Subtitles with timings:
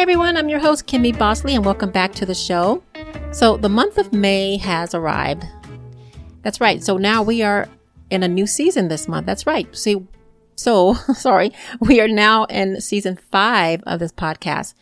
[0.00, 2.82] everyone, I'm your host, Kimmy Bosley, and welcome back to the show.
[3.32, 5.44] So, the month of May has arrived.
[6.40, 6.82] That's right.
[6.82, 7.68] So, now we are
[8.08, 9.26] in a new season this month.
[9.26, 9.68] That's right.
[9.76, 10.02] See,
[10.56, 14.72] so sorry, we are now in season five of this podcast.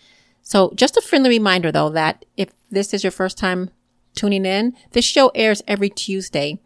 [0.40, 3.70] So, just a friendly reminder though that if this is your first time
[4.14, 6.60] tuning in, this show airs every Tuesday.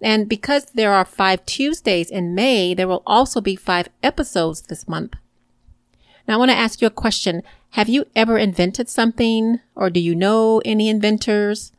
[0.00, 4.86] And because there are five Tuesdays in May, there will also be five episodes this
[4.86, 5.14] month.
[6.28, 7.42] Now, I want to ask you a question.
[7.70, 11.72] Have you ever invented something or do you know any inventors?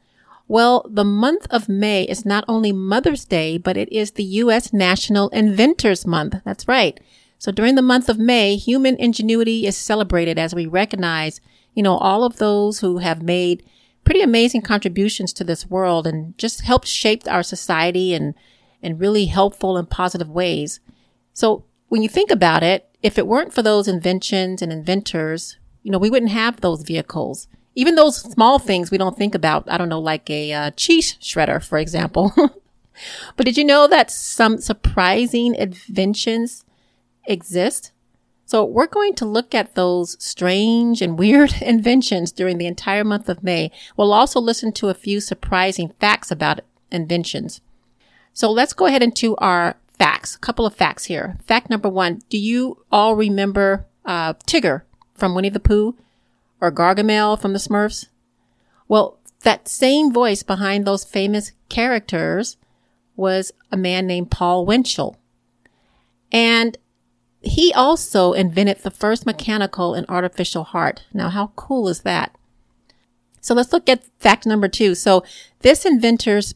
[0.48, 4.74] Well, the month of May is not only Mother's Day, but it is the U.S.
[4.74, 6.38] National Inventors Month.
[6.44, 7.00] That's right.
[7.38, 11.40] So during the month of May, human ingenuity is celebrated as we recognize,
[11.76, 13.64] you know, all of those who have made
[14.04, 18.34] pretty amazing contributions to this world and just helped shape our society and
[18.82, 20.80] in really helpful and positive ways.
[21.34, 25.92] So when you think about it, if it weren't for those inventions and inventors, you
[25.92, 27.48] know, we wouldn't have those vehicles.
[27.76, 29.64] Even those small things we don't think about.
[29.70, 32.34] I don't know, like a uh, cheese shredder, for example.
[33.38, 36.66] but did you know that some surprising inventions
[37.26, 37.92] exist?
[38.46, 43.30] So we're going to look at those strange and weird inventions during the entire month
[43.30, 43.72] of May.
[43.96, 47.62] We'll also listen to a few surprising facts about inventions.
[48.34, 50.36] So let's go ahead into our facts.
[50.36, 51.38] A couple of facts here.
[51.46, 52.22] Fact number one.
[52.30, 54.82] Do you all remember uh, Tigger
[55.14, 55.96] from Winnie the Pooh
[56.60, 58.08] or Gargamel from the Smurfs?
[58.88, 62.58] Well, that same voice behind those famous characters
[63.16, 65.18] was a man named Paul Winchell.
[66.32, 66.78] And
[67.42, 71.06] he also invented the first mechanical and artificial heart.
[71.14, 72.36] Now, how cool is that?
[73.42, 74.96] So let's look at fact number two.
[74.96, 75.24] So
[75.60, 76.54] this inventor's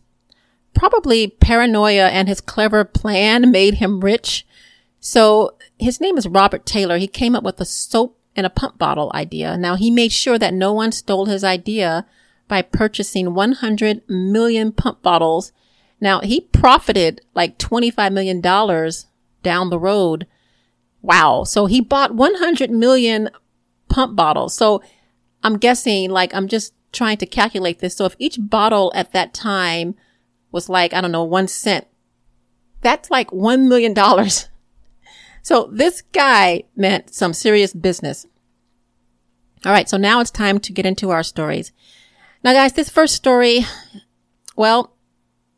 [0.73, 4.45] probably paranoia and his clever plan made him rich.
[4.99, 6.97] So his name is Robert Taylor.
[6.97, 9.57] He came up with a soap and a pump bottle idea.
[9.57, 12.05] Now he made sure that no one stole his idea
[12.47, 15.51] by purchasing 100 million pump bottles.
[16.01, 20.27] Now he profited like $25 million down the road.
[21.01, 21.43] Wow.
[21.43, 23.29] So he bought 100 million
[23.89, 24.55] pump bottles.
[24.55, 24.81] So
[25.43, 27.95] I'm guessing like I'm just trying to calculate this.
[27.95, 29.95] So if each bottle at that time
[30.53, 31.85] was like, I don't know, one cent,
[32.79, 33.93] that's like $1 million.
[35.43, 38.25] So this guy meant some serious business.
[39.65, 39.89] All right.
[39.89, 41.73] So now it's time to get into our stories.
[42.43, 43.65] Now, guys, this first story,
[44.55, 44.95] well,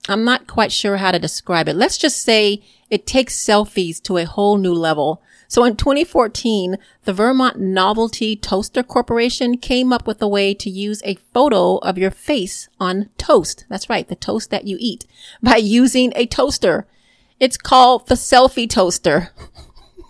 [0.10, 1.76] I'm not quite sure how to describe it.
[1.76, 5.22] Let's just say it takes selfies to a whole new level.
[5.48, 11.02] So in 2014, the Vermont Novelty Toaster Corporation came up with a way to use
[11.04, 13.66] a photo of your face on toast.
[13.70, 14.08] That's right.
[14.08, 15.06] The toast that you eat
[15.42, 16.88] by using a toaster.
[17.40, 19.32] It's called the selfie toaster.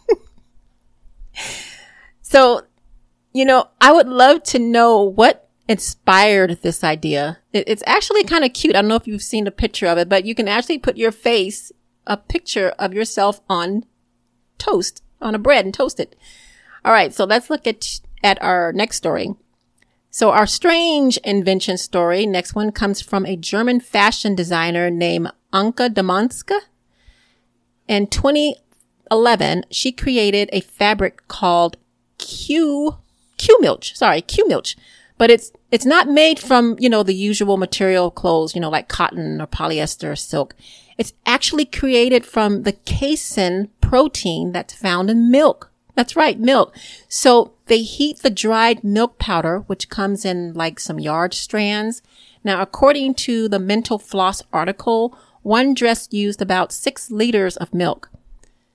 [2.21, 2.61] so,
[3.33, 7.39] you know, I would love to know what inspired this idea.
[7.51, 8.75] It, it's actually kind of cute.
[8.75, 10.97] I don't know if you've seen a picture of it, but you can actually put
[10.97, 11.71] your face,
[12.05, 13.85] a picture of yourself on
[14.57, 16.15] toast, on a bread and toast it.
[16.83, 17.13] All right.
[17.13, 19.35] So let's look at, at our next story.
[20.11, 25.89] So our strange invention story, next one comes from a German fashion designer named Anke
[25.89, 26.57] Domaske.
[27.87, 31.75] In 2011, she created a fabric called
[32.17, 32.95] Q,
[33.37, 33.93] Q Milch.
[33.95, 34.77] Sorry, Q Milch.
[35.17, 38.87] But it's, it's not made from, you know, the usual material clothes, you know, like
[38.87, 40.55] cotton or polyester or silk.
[40.97, 45.71] It's actually created from the casein protein that's found in milk.
[45.93, 46.75] That's right, milk.
[47.07, 52.01] So they heat the dried milk powder, which comes in like some yard strands.
[52.43, 58.09] Now, according to the Mental Floss article, one dress used about six liters of milk.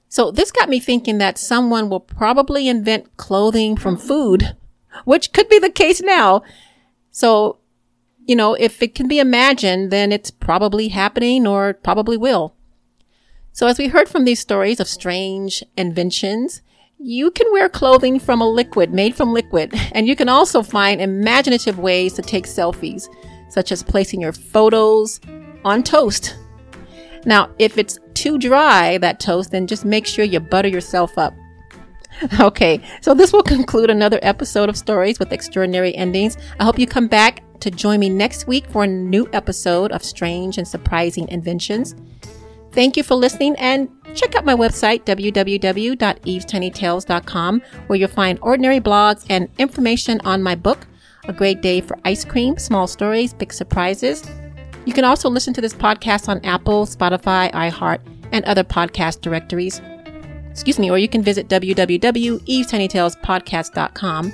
[0.09, 4.57] So this got me thinking that someone will probably invent clothing from food,
[5.05, 6.43] which could be the case now.
[7.11, 7.59] So,
[8.25, 12.55] you know, if it can be imagined, then it's probably happening or probably will.
[13.61, 16.63] So as we heard from these stories of strange inventions,
[16.99, 20.99] you can wear clothing from a liquid made from liquid, and you can also find
[20.99, 23.07] imaginative ways to take selfies,
[23.51, 25.21] such as placing your photos
[25.63, 26.37] on toast
[27.27, 31.35] now, if it's too dry, that toast, then just make sure you butter yourself up.
[32.39, 36.37] Okay, so this will conclude another episode of Stories with Extraordinary Endings.
[36.59, 40.03] I hope you come back to join me next week for a new episode of
[40.03, 41.95] Strange and Surprising Inventions.
[42.73, 49.25] Thank you for listening and check out my website, www.evestinytales.com, where you'll find ordinary blogs
[49.29, 50.87] and information on my book,
[51.25, 54.23] A Great Day for Ice Cream, Small Stories, Big Surprises.
[54.87, 57.99] You can also listen to this podcast on Apple, Spotify, iHeart,
[58.33, 59.81] and other podcast directories.
[60.51, 64.33] Excuse me, or you can visit www.evestinytalespodcast.com.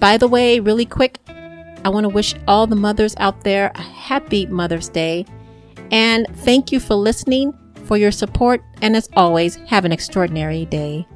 [0.01, 3.83] By the way, really quick, I want to wish all the mothers out there a
[3.83, 5.27] happy Mother's Day.
[5.91, 7.53] And thank you for listening,
[7.85, 11.07] for your support, and as always, have an extraordinary day.